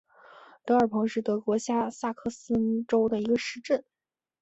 [0.65, 3.85] 德尔彭是德国下萨克森州的一个市镇。